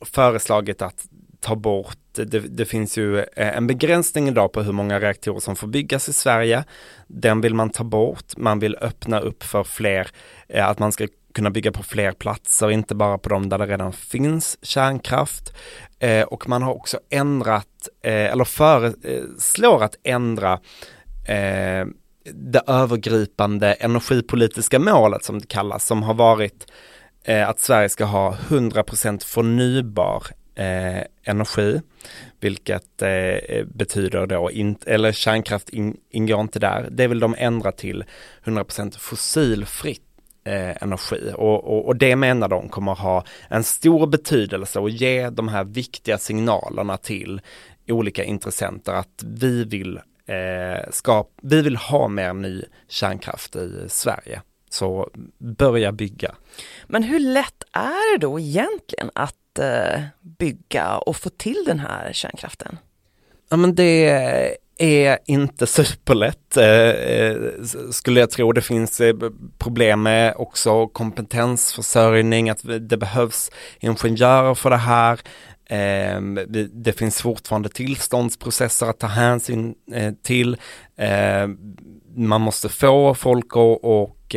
föreslagit 0.01 0.83
att 0.83 1.05
ta 1.41 1.57
bort 1.57 1.97
det, 2.13 2.41
det, 2.41 2.65
finns 2.65 2.99
ju 2.99 3.19
eh, 3.19 3.57
en 3.57 3.67
begränsning 3.67 4.29
idag 4.29 4.53
på 4.53 4.63
hur 4.63 4.73
många 4.73 5.01
reaktorer 5.01 5.41
som 5.41 5.57
får 5.57 5.67
byggas 5.67 6.09
i 6.09 6.13
Sverige. 6.13 6.65
Den 7.07 7.41
vill 7.41 7.55
man 7.55 7.71
ta 7.71 7.85
bort. 7.85 8.37
Man 8.37 8.59
vill 8.59 8.77
öppna 8.81 9.21
upp 9.21 9.43
för 9.43 9.65
fler, 9.65 10.09
eh, 10.49 10.69
att 10.69 10.79
man 10.79 10.93
ska 10.93 11.09
kunna 11.35 11.51
bygga 11.51 11.73
på 11.73 11.83
fler 11.83 12.13
platser, 12.13 12.71
inte 12.71 12.95
bara 12.95 13.19
på 13.19 13.29
de 13.29 13.49
där 13.49 13.59
det 13.59 13.67
redan 13.67 13.93
finns 13.93 14.59
kärnkraft. 14.63 15.53
Eh, 15.99 16.23
och 16.23 16.49
man 16.49 16.63
har 16.63 16.75
också 16.75 16.99
ändrat, 17.11 17.89
eh, 18.03 18.13
eller 18.13 18.45
föreslår 18.45 19.81
eh, 19.81 19.85
att 19.85 19.97
ändra 20.05 20.53
eh, 21.29 21.87
det 22.35 22.63
övergripande 22.67 23.73
energipolitiska 23.73 24.79
målet 24.79 25.25
som 25.25 25.39
det 25.39 25.49
kallas, 25.49 25.87
som 25.87 26.03
har 26.03 26.15
varit 26.15 26.67
eh, 27.25 27.49
att 27.49 27.61
Sverige 27.61 27.89
ska 27.89 28.05
ha 28.05 28.35
100% 28.35 29.25
förnybar 29.25 30.27
eh, 30.55 31.03
energi, 31.25 31.81
vilket 32.41 33.03
eh, 33.03 33.11
eh, 33.11 33.65
betyder 33.65 34.27
då, 34.27 34.51
in, 34.51 34.77
eller 34.87 35.13
kärnkraft 35.13 35.69
in, 35.69 35.97
ingår 36.11 36.41
inte 36.41 36.59
där, 36.59 36.89
det 36.91 37.07
vill 37.07 37.21
de 37.21 37.35
ändra 37.39 37.73
till 37.73 38.05
100% 38.45 38.99
fossilfritt 38.99 40.10
eh, 40.45 40.83
energi 40.83 41.33
och, 41.35 41.65
och, 41.65 41.87
och, 41.87 41.97
det 41.97 42.17
menar 42.17 42.49
de 42.49 42.69
kommer 42.69 42.95
ha 42.95 43.25
en 43.49 43.65
stor 43.65 44.07
betydelse 44.07 44.79
och 44.79 44.91
ge 44.91 45.31
de 45.31 45.49
här 45.49 45.65
viktiga 45.65 46.19
signalerna 46.19 46.97
till 46.97 47.41
olika 47.89 48.25
intressenter 48.25 48.93
att 48.93 49.25
vi 49.25 49.65
vill, 49.65 49.97
eh, 50.27 50.91
ska, 50.91 51.25
vi 51.43 51.63
vill 51.63 51.77
ha 51.77 52.09
mer 52.09 52.33
ny 52.33 52.63
kärnkraft 52.89 53.57
i 53.57 53.85
Sverige. 53.89 54.43
Så 54.71 55.11
börja 55.39 55.93
bygga. 55.93 56.35
Men 56.87 57.03
hur 57.03 57.21
lätt 57.21 57.63
är 57.73 58.19
det 58.19 58.27
då 58.27 58.41
egentligen 58.41 59.11
att 59.15 59.59
eh, 59.59 60.03
bygga 60.21 60.99
och 60.99 61.17
få 61.17 61.31
till 61.31 61.65
den 61.67 61.79
här 61.79 62.13
kärnkraften? 62.13 62.79
Ja 63.49 63.57
men 63.57 63.75
det 63.75 64.57
är 64.81 65.19
inte 65.27 65.67
superlätt 65.67 66.57
eh, 66.57 66.65
eh 66.65 67.37
skulle 67.91 68.21
jag 68.21 68.31
tro. 68.31 68.53
Det 68.53 68.61
finns 68.61 69.01
eh, 69.01 69.15
problem 69.59 70.03
med 70.03 70.35
också 70.37 70.87
kompetensförsörjning, 70.87 72.51
att 72.51 72.61
det 72.81 72.97
behövs 72.97 73.51
ingenjörer 73.81 74.55
för 74.55 74.71
det 74.71 74.77
här. 74.77 75.21
Ehm, 75.69 76.41
det 76.73 76.93
finns 76.93 77.23
fortfarande 77.23 77.69
tillståndsprocesser 77.69 78.87
att 78.87 78.99
ta 78.99 79.07
hänsyn 79.07 79.75
eh, 79.93 80.13
till. 80.23 80.57
Ehm, 80.97 81.59
man 82.17 82.41
måste 82.41 82.69
få 82.69 83.15
folk 83.15 83.47
att 83.57 84.35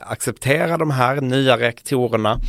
acceptera 0.00 0.76
de 0.76 0.90
här 0.90 1.20
nya 1.20 1.56
reaktorerna. 1.56 2.40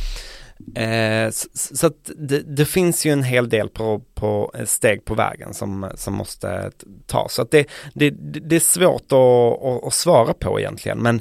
Eh, 0.74 1.30
så, 1.30 1.48
så 1.52 1.86
att 1.86 2.10
det, 2.16 2.56
det, 2.56 2.64
finns 2.64 3.06
ju 3.06 3.10
en 3.10 3.22
hel 3.22 3.48
del 3.48 3.68
på, 3.68 4.02
på 4.14 4.52
eh, 4.54 4.64
steg 4.64 5.04
på 5.04 5.14
vägen 5.14 5.54
som, 5.54 5.90
som 5.94 6.14
måste 6.14 6.70
tas. 7.06 7.34
Så 7.34 7.42
att 7.42 7.50
det, 7.50 7.66
det, 7.94 8.10
det 8.10 8.56
är 8.56 8.60
svårt 8.60 9.12
att, 9.12 9.66
att, 9.68 9.84
att, 9.84 9.94
svara 9.94 10.34
på 10.34 10.60
egentligen, 10.60 10.98
men 10.98 11.20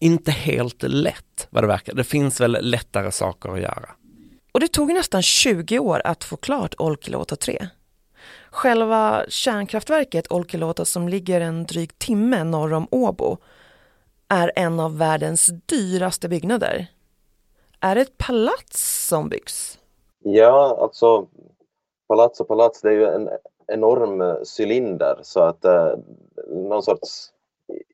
inte 0.00 0.30
helt 0.30 0.82
lätt 0.82 1.46
vad 1.50 1.62
det 1.62 1.68
verkar. 1.68 1.94
Det 1.94 2.04
finns 2.04 2.40
väl 2.40 2.58
lättare 2.60 3.12
saker 3.12 3.50
att 3.50 3.60
göra. 3.60 3.90
Och 4.52 4.60
det 4.60 4.68
tog 4.68 4.94
nästan 4.94 5.22
20 5.22 5.78
år 5.78 6.02
att 6.04 6.24
få 6.24 6.36
klart 6.36 6.74
Olkiluoto 6.78 7.36
3. 7.36 7.68
Själva 8.50 9.24
kärnkraftverket 9.28 10.32
Olkiluoto 10.32 10.84
som 10.84 11.08
ligger 11.08 11.40
en 11.40 11.64
dryg 11.64 11.98
timme 11.98 12.44
norr 12.44 12.72
om 12.72 12.88
Åbo 12.90 13.38
är 14.28 14.52
en 14.56 14.80
av 14.80 14.98
världens 14.98 15.50
dyraste 15.66 16.28
byggnader. 16.28 16.86
Är 17.84 17.94
det 17.94 18.00
ett 18.00 18.18
palats 18.18 19.08
som 19.08 19.28
byggs? 19.28 19.78
Ja, 20.18 20.78
alltså 20.80 21.26
palats 22.08 22.40
och 22.40 22.48
palats, 22.48 22.80
det 22.80 22.88
är 22.88 22.92
ju 22.92 23.06
en 23.06 23.28
enorm 23.66 24.44
cylinder 24.58 25.18
så 25.22 25.40
att 25.40 25.64
eh, 25.64 25.94
någon 26.48 26.82
sorts 26.82 27.30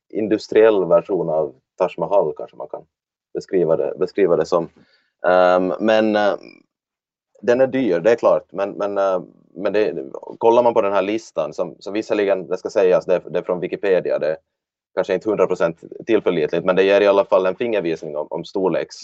industriell 0.09 0.85
version 0.85 1.29
av 1.29 1.53
Taj 1.77 1.89
Mahal 1.97 2.33
kanske 2.37 2.57
man 2.57 2.67
kan 2.67 2.81
beskriva 3.33 3.75
det, 3.75 3.93
beskriva 3.99 4.35
det 4.35 4.45
som. 4.45 4.63
Um, 5.27 5.73
men 5.79 6.15
uh, 6.15 6.35
den 7.41 7.61
är 7.61 7.67
dyr, 7.67 7.99
det 7.99 8.11
är 8.11 8.15
klart, 8.15 8.51
men, 8.51 8.71
men, 8.71 8.97
uh, 8.97 9.23
men 9.55 9.73
det, 9.73 10.05
kollar 10.37 10.63
man 10.63 10.73
på 10.73 10.81
den 10.81 10.93
här 10.93 11.01
listan 11.01 11.53
som, 11.53 11.75
som 11.79 11.93
visserligen, 11.93 12.47
det 12.47 12.57
ska 12.57 12.69
sägas, 12.69 13.05
det, 13.05 13.21
det 13.29 13.39
är 13.39 13.43
från 13.43 13.59
Wikipedia, 13.59 14.19
det 14.19 14.27
är 14.27 14.37
kanske 14.95 15.13
inte 15.13 15.29
100% 15.29 16.03
tillförlitligt, 16.05 16.65
men 16.65 16.75
det 16.75 16.83
ger 16.83 17.01
i 17.01 17.07
alla 17.07 17.25
fall 17.25 17.45
en 17.45 17.55
fingervisning 17.55 18.17
om, 18.17 18.27
om 18.29 18.45
storleks 18.45 18.95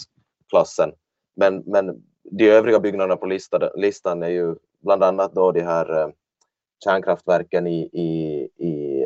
klassen. 0.50 0.92
Men, 1.36 1.62
men 1.66 2.02
de 2.30 2.50
övriga 2.50 2.80
byggnaderna 2.80 3.16
på 3.16 3.26
listan, 3.26 3.70
listan 3.74 4.22
är 4.22 4.28
ju 4.28 4.54
bland 4.80 5.04
annat 5.04 5.32
då 5.32 5.52
de 5.52 5.60
här 5.60 6.00
eh, 6.00 6.08
kärnkraftverken 6.84 7.66
i, 7.66 7.80
i, 7.92 8.42
i 8.66 9.04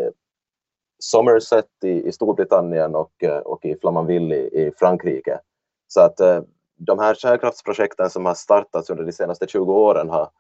Somerset 0.99 1.69
i, 1.85 2.09
i 2.09 2.13
Storbritannien 2.13 2.95
och, 2.95 3.25
eh, 3.25 3.39
och 3.39 3.65
i 3.65 3.77
Flamanville 3.81 4.35
i, 4.35 4.67
i 4.67 4.73
Frankrike. 4.79 5.41
Så 5.89 6.01
att 6.01 6.21
eh, 6.21 6.43
de 6.77 6.99
här 6.99 7.15
kärnkraftsprojekten 7.15 8.11
som 8.11 8.27
har 8.27 8.35
startats 8.35 8.91
under 8.91 9.05
de 9.05 9.13
senaste 9.13 9.47
20 9.47 9.73
åren 9.73 10.09
har 10.09 10.31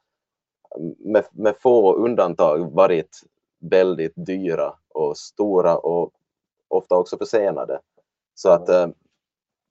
med, 0.98 1.24
med 1.32 1.56
få 1.60 1.94
undantag 1.94 2.74
varit 2.74 3.20
väldigt 3.60 4.12
dyra 4.16 4.74
och 4.94 5.16
stora 5.16 5.78
och 5.78 6.12
ofta 6.68 6.96
också 6.96 7.18
försenade. 7.18 7.80
Så 8.34 8.50
att 8.50 8.68
eh, 8.68 8.88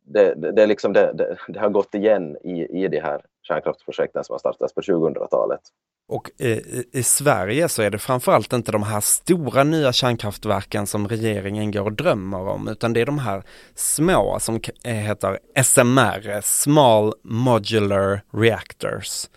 det, 0.09 0.33
det, 0.35 0.51
det, 0.51 0.65
liksom 0.65 0.93
det, 0.93 1.13
det, 1.13 1.37
det, 1.47 1.59
har 1.59 1.69
gått 1.69 1.95
igen 1.95 2.37
i, 2.43 2.83
i 2.83 2.87
de 2.87 2.99
här 2.99 3.21
kärnkraftsprojekten 3.47 4.23
som 4.23 4.33
har 4.33 4.39
startats 4.39 4.73
på 4.73 4.81
2000-talet. 4.81 5.61
Och 6.07 6.31
eh, 6.39 6.47
i, 6.47 6.89
i, 6.91 7.03
Sverige 7.03 7.69
så 7.69 7.81
är 7.81 7.89
det 7.89 7.97
framförallt 7.97 8.53
inte 8.53 8.71
de 8.71 8.83
här 8.83 9.01
stora 9.01 9.63
nya 9.63 9.93
kärnkraftverken 9.93 10.87
som 10.87 11.07
regeringen 11.07 11.71
går 11.71 11.81
och 11.81 11.93
drömmer 11.93 12.47
om, 12.47 12.67
utan 12.67 12.93
det 12.93 13.01
är 13.01 13.05
de 13.05 13.19
här 13.19 13.43
små 13.75 14.37
som 14.39 14.59
eh, 14.83 14.93
heter 14.93 15.39
SMR, 15.63 16.41
Small 16.41 17.13
Modular 17.23 18.21
Reactors. 18.33 19.29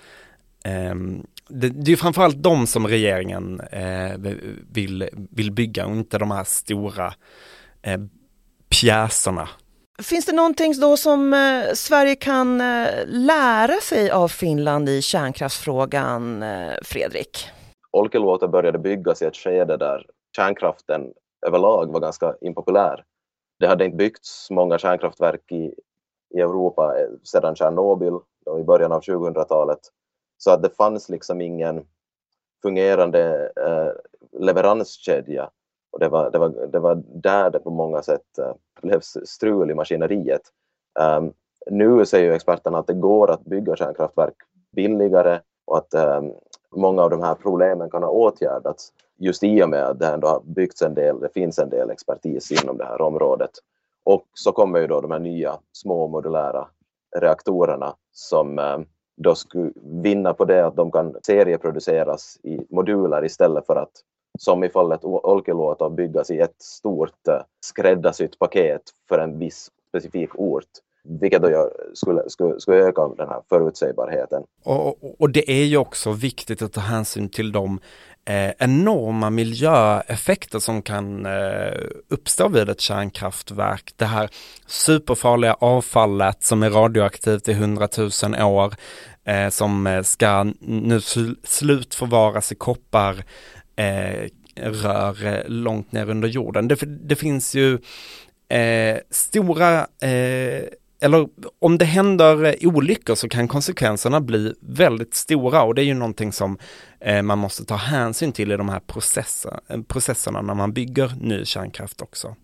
Um, 0.92 1.26
det, 1.48 1.68
det 1.68 1.92
är 1.92 1.96
framförallt 1.96 2.42
de 2.42 2.66
som 2.66 2.86
regeringen 2.86 3.60
eh, 3.60 4.18
vill, 4.72 5.08
vill 5.12 5.52
bygga 5.52 5.86
och 5.86 5.96
inte 5.96 6.18
de 6.18 6.30
här 6.30 6.44
stora 6.44 7.14
eh, 7.82 8.00
pjäserna 8.68 9.48
Finns 9.98 10.26
det 10.26 10.32
någonting 10.32 10.72
då 10.80 10.96
som 10.96 11.32
eh, 11.32 11.74
Sverige 11.74 12.14
kan 12.14 12.60
eh, 12.60 12.88
lära 13.06 13.80
sig 13.80 14.10
av 14.10 14.28
Finland 14.28 14.88
i 14.88 15.02
kärnkraftsfrågan, 15.02 16.42
eh, 16.42 16.72
Fredrik? 16.82 17.48
Olkiluoto 17.90 18.48
började 18.48 18.78
byggas 18.78 19.22
i 19.22 19.24
ett 19.24 19.36
skede 19.36 19.76
där 19.76 20.06
kärnkraften 20.36 21.12
överlag 21.46 21.92
var 21.92 22.00
ganska 22.00 22.34
impopulär. 22.40 23.04
Det 23.58 23.66
hade 23.66 23.84
inte 23.84 23.96
byggts 23.96 24.50
många 24.50 24.78
kärnkraftverk 24.78 25.52
i, 25.52 25.74
i 26.34 26.40
Europa 26.40 27.00
eh, 27.00 27.08
sedan 27.22 27.56
Tjernobyl 27.56 28.18
i 28.60 28.64
början 28.64 28.92
av 28.92 29.00
2000-talet. 29.00 29.80
Så 30.38 30.50
att 30.50 30.62
det 30.62 30.76
fanns 30.76 31.08
liksom 31.08 31.40
ingen 31.40 31.86
fungerande 32.62 33.52
eh, 33.56 33.92
leveranskedja 34.40 35.50
och 35.92 36.00
det 36.00 36.08
var, 36.08 36.30
det, 36.30 36.38
var, 36.38 36.48
det 36.48 36.78
var 36.78 37.02
där 37.06 37.50
det 37.50 37.58
på 37.58 37.70
många 37.70 38.02
sätt 38.02 38.38
eh, 38.38 38.54
blev 38.82 39.00
strul 39.00 39.70
i 39.70 39.74
maskineriet. 39.74 40.42
Um, 41.00 41.32
nu 41.70 42.06
säger 42.06 42.24
ju 42.26 42.34
experterna 42.34 42.78
att 42.78 42.86
det 42.86 42.94
går 42.94 43.30
att 43.30 43.44
bygga 43.44 43.76
kärnkraftverk 43.76 44.34
billigare 44.76 45.40
och 45.64 45.78
att 45.78 45.94
um, 45.94 46.32
många 46.76 47.02
av 47.02 47.10
de 47.10 47.22
här 47.22 47.34
problemen 47.34 47.90
kan 47.90 48.02
ha 48.02 48.10
åtgärdats 48.10 48.92
just 49.18 49.42
i 49.42 49.62
och 49.62 49.68
med 49.68 49.84
att 49.84 49.98
det 49.98 50.06
ändå 50.06 50.28
har 50.28 50.40
byggts 50.44 50.82
en 50.82 50.94
del, 50.94 51.20
det 51.20 51.28
finns 51.34 51.58
en 51.58 51.70
del 51.70 51.90
expertis 51.90 52.62
inom 52.62 52.76
det 52.76 52.84
här 52.84 53.00
området. 53.00 53.50
Och 54.04 54.24
så 54.34 54.52
kommer 54.52 54.80
ju 54.80 54.86
då 54.86 55.00
de 55.00 55.10
här 55.10 55.18
nya 55.18 55.58
små 55.72 56.08
modulära 56.08 56.68
reaktorerna 57.16 57.94
som 58.12 58.58
um, 58.58 58.86
då 59.16 59.34
skulle 59.34 59.72
vinna 60.02 60.34
på 60.34 60.44
det 60.44 60.66
att 60.66 60.76
de 60.76 60.92
kan 60.92 61.16
serieproduceras 61.22 62.38
i 62.42 62.66
moduler 62.70 63.24
istället 63.24 63.66
för 63.66 63.76
att 63.76 63.92
som 64.38 64.64
i 64.64 64.68
fallet 64.68 65.04
Olkiluoto 65.04 65.90
byggas 65.90 66.30
i 66.30 66.38
ett 66.38 66.62
stort 66.62 67.28
eh, 67.28 67.40
skräddarsytt 67.64 68.38
paket 68.38 68.82
för 69.08 69.18
en 69.18 69.38
viss 69.38 69.70
specifik 69.88 70.30
ort 70.34 70.70
vilket 71.04 71.42
då 71.42 71.50
gör, 71.50 71.72
skulle, 71.94 72.30
skulle, 72.30 72.60
skulle 72.60 72.76
öka 72.76 73.08
den 73.08 73.28
här 73.28 73.42
förutsägbarheten. 73.48 74.42
Och, 74.64 75.20
och, 75.20 75.30
det 75.30 75.50
är 75.50 75.64
ju 75.64 75.76
också 75.76 76.12
viktigt 76.12 76.62
att 76.62 76.72
ta 76.72 76.80
hänsyn 76.80 77.28
till 77.28 77.52
de 77.52 77.80
eh, 78.24 78.50
enorma 78.58 79.30
miljöeffekter 79.30 80.58
som 80.58 80.82
kan 80.82 81.26
eh, 81.26 81.80
uppstå 82.08 82.48
vid 82.48 82.68
ett 82.68 82.80
kärnkraftverk. 82.80 83.92
Det 83.96 84.04
här 84.04 84.30
superfarliga 84.66 85.54
avfallet 85.54 86.42
som 86.42 86.62
är 86.62 86.70
radioaktivt 86.70 87.48
i 87.48 87.52
hundratusen 87.52 88.34
år 88.34 88.74
eh, 89.24 89.48
som 89.48 89.86
eh, 89.86 90.02
ska 90.02 90.46
nu 90.60 91.00
sl 91.00 91.30
slutförvaras 91.44 92.52
i 92.52 92.54
koppar 92.54 93.24
eh, 93.82 94.28
rör 94.56 95.26
eh, 95.26 95.48
långt 95.48 95.92
ner 95.92 96.10
under 96.10 96.28
jorden. 96.28 96.68
Det, 96.68 97.08
det 97.08 97.16
finns 97.16 97.54
ju 97.54 97.78
eh, 98.48 98.98
stora 99.10 99.86
eh, 100.02 100.62
eller 101.02 101.28
om 101.58 101.78
det 101.78 101.84
händer 101.84 102.44
eh, 102.44 102.68
olyckor 102.68 103.14
så 103.14 103.28
kan 103.28 103.48
konsekvenserna 103.48 104.20
bli 104.20 104.54
väldigt 104.60 105.14
stora 105.14 105.62
och 105.62 105.74
det 105.74 105.82
är 105.82 105.84
ju 105.84 105.94
någonting 105.94 106.32
som 106.32 106.58
eh, 107.00 107.22
man 107.22 107.38
måste 107.38 107.64
ta 107.64 107.76
hänsyn 107.76 108.32
till 108.32 108.52
i 108.52 108.56
de 108.56 108.68
här 108.68 108.80
processer, 108.80 109.60
eh, 109.68 109.82
processerna 109.82 110.42
när 110.42 110.54
man 110.54 110.72
bygger 110.72 111.12
ny 111.20 111.44
kärnkraft 111.44 112.02
också. 112.02 112.36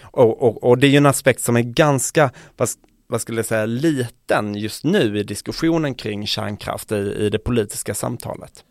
Och, 0.00 0.42
och, 0.42 0.64
och 0.64 0.78
det 0.78 0.86
är 0.86 0.90
ju 0.90 0.96
en 0.96 1.06
aspekt 1.06 1.40
som 1.40 1.56
är 1.56 1.62
ganska, 1.62 2.30
vad, 2.56 2.68
vad 3.06 3.20
skulle 3.20 3.38
jag 3.38 3.46
säga, 3.46 3.66
liten 3.66 4.54
just 4.54 4.84
nu 4.84 5.18
i 5.18 5.22
diskussionen 5.22 5.94
kring 5.94 6.26
kärnkraft 6.26 6.92
i, 6.92 7.16
i 7.18 7.30
det 7.30 7.38
politiska 7.38 7.94
samtalet. 7.94 8.64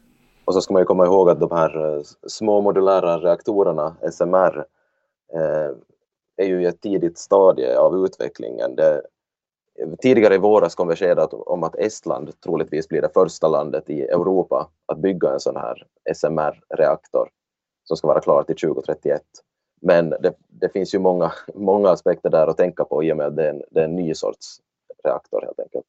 Och 0.45 0.53
så 0.53 0.61
ska 0.61 0.73
man 0.73 0.81
ju 0.81 0.85
komma 0.85 1.05
ihåg 1.05 1.29
att 1.29 1.39
de 1.39 1.51
här 1.51 1.95
eh, 1.95 2.01
små 2.27 2.61
modulära 2.61 3.17
reaktorerna, 3.17 3.95
SMR, 4.11 4.65
eh, 5.33 5.71
är 6.37 6.45
ju 6.45 6.63
i 6.63 6.65
ett 6.65 6.81
tidigt 6.81 7.17
stadie 7.17 7.79
av 7.79 8.05
utvecklingen. 8.05 8.75
Det, 8.75 9.01
tidigare 10.01 10.35
i 10.35 10.37
våras 10.37 10.75
kom 10.75 10.87
besked 10.87 11.19
om 11.31 11.63
att 11.63 11.75
Estland 11.75 12.41
troligtvis 12.41 12.87
blir 12.87 13.01
det 13.01 13.13
första 13.13 13.47
landet 13.47 13.89
i 13.89 14.01
Europa 14.01 14.69
att 14.85 14.97
bygga 14.97 15.29
en 15.29 15.39
sån 15.39 15.55
här 15.55 15.87
SMR-reaktor 16.13 17.29
som 17.83 17.97
ska 17.97 18.07
vara 18.07 18.21
klar 18.21 18.43
till 18.43 18.55
2031. 18.55 19.21
Men 19.81 20.09
det, 20.09 20.33
det, 20.47 20.69
finns 20.69 20.95
ju 20.95 20.99
många, 20.99 21.31
många 21.55 21.89
aspekter 21.89 22.29
där 22.29 22.47
att 22.47 22.57
tänka 22.57 22.85
på 22.85 23.03
i 23.03 23.13
och 23.13 23.17
med 23.17 23.27
att 23.27 23.35
det 23.35 23.45
är 23.45 23.49
en, 23.49 23.61
det 23.69 23.79
är 23.79 23.85
en 23.85 23.95
ny 23.95 24.13
sorts 24.13 24.57
reaktor 25.03 25.41
helt 25.41 25.59
enkelt. 25.59 25.85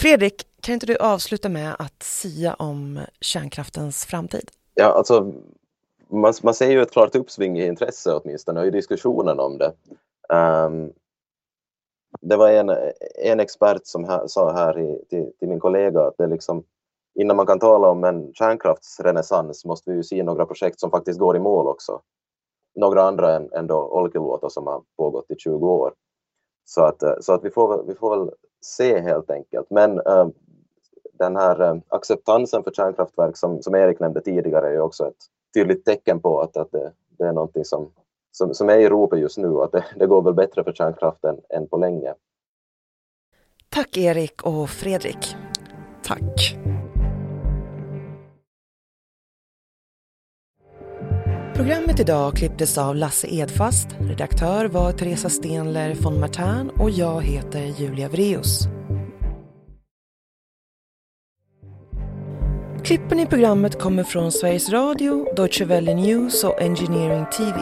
Fredrik, 0.00 0.46
kan 0.60 0.74
inte 0.74 0.86
du 0.86 0.96
avsluta 0.96 1.48
med 1.48 1.76
att 1.78 2.02
sia 2.02 2.54
om 2.54 3.00
kärnkraftens 3.20 4.04
framtid? 4.04 4.50
Ja, 4.74 4.84
alltså 4.84 5.32
man, 6.08 6.34
man 6.42 6.54
ser 6.54 6.70
ju 6.70 6.82
ett 6.82 6.92
klart 6.92 7.14
uppsving 7.14 7.58
i 7.58 7.66
intresse 7.66 8.14
åtminstone 8.14 8.60
och 8.60 8.66
i 8.66 8.70
diskussionen 8.70 9.40
om 9.40 9.58
det. 9.58 9.72
Um, 10.34 10.92
det 12.20 12.36
var 12.36 12.50
en, 12.50 12.70
en 13.24 13.40
expert 13.40 13.80
som 13.86 14.04
här, 14.04 14.26
sa 14.26 14.52
här 14.52 14.78
i, 14.78 15.04
till, 15.10 15.32
till, 15.38 15.48
min 15.48 15.60
kollega 15.60 16.00
att 16.00 16.18
det 16.18 16.26
liksom, 16.26 16.64
innan 17.14 17.36
man 17.36 17.46
kan 17.46 17.58
tala 17.58 17.88
om 17.88 18.04
en 18.04 18.32
kärnkraftsrenässans 18.34 19.64
måste 19.64 19.90
vi 19.90 19.96
ju 19.96 20.02
se 20.02 20.22
några 20.22 20.46
projekt 20.46 20.80
som 20.80 20.90
faktiskt 20.90 21.18
går 21.18 21.36
i 21.36 21.40
mål 21.40 21.66
också. 21.66 22.00
Några 22.74 23.02
andra 23.02 23.36
än, 23.36 23.52
än 23.52 23.66
då 23.66 23.88
Olkiluoto 23.88 24.50
som 24.50 24.66
har 24.66 24.82
pågått 24.96 25.30
i 25.30 25.34
20 25.38 25.68
år. 25.68 25.92
Så 26.68 26.82
att, 26.82 27.02
eh, 27.02 27.14
så 27.20 27.32
att 27.32 27.44
vi, 27.44 27.50
får, 27.50 27.82
vi 27.82 27.94
får 27.94 28.16
väl 28.16 28.30
se 28.60 29.00
helt 29.00 29.30
enkelt. 29.30 29.70
Men 29.70 30.00
äh, 30.00 30.28
den 31.12 31.36
här 31.36 31.60
äh, 31.60 31.76
acceptansen 31.88 32.64
för 32.64 32.70
kärnkraftverk 32.70 33.36
som, 33.36 33.62
som 33.62 33.74
Erik 33.74 34.00
nämnde 34.00 34.20
tidigare 34.20 34.68
är 34.68 34.72
ju 34.72 34.80
också 34.80 35.08
ett 35.08 35.24
tydligt 35.54 35.84
tecken 35.84 36.20
på 36.20 36.40
att, 36.40 36.56
att 36.56 36.72
det, 36.72 36.92
det 37.18 37.24
är 37.24 37.32
någonting 37.32 37.64
som, 37.64 37.90
som, 38.32 38.54
som 38.54 38.68
är 38.68 38.78
i 38.78 38.88
ropet 38.88 39.18
just 39.18 39.38
nu 39.38 39.60
att 39.60 39.72
det, 39.72 39.84
det 39.96 40.06
går 40.06 40.22
väl 40.22 40.34
bättre 40.34 40.64
för 40.64 40.72
kärnkraften 40.72 41.40
än 41.48 41.68
på 41.68 41.76
länge. 41.76 42.14
Tack 43.68 43.96
Erik 43.96 44.42
och 44.42 44.70
Fredrik. 44.70 45.36
Tack. 46.02 46.57
Programmet 51.58 52.00
idag 52.00 52.36
klipptes 52.36 52.78
av 52.78 52.96
Lasse 52.96 53.26
Edfast, 53.34 53.88
redaktör 54.00 54.64
var 54.64 54.92
Teresa 54.92 55.28
Stenler 55.28 55.94
von 55.94 56.20
Martern 56.20 56.70
och 56.70 56.90
jag 56.90 57.22
heter 57.22 57.60
Julia 57.60 58.08
Vreus. 58.08 58.68
Klippen 62.84 63.20
i 63.20 63.26
programmet 63.26 63.78
kommer 63.80 64.04
från 64.04 64.32
Sveriges 64.32 64.70
Radio, 64.70 65.34
Deutsche 65.36 65.64
Welle 65.64 65.94
News 65.94 66.44
och 66.44 66.62
Engineering 66.62 67.26
TV. 67.36 67.60